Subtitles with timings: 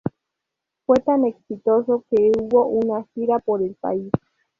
[0.83, 4.09] Fue tan exitoso que hubo una gira por el país.